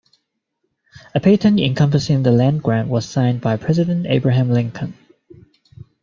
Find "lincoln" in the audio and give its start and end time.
4.49-4.95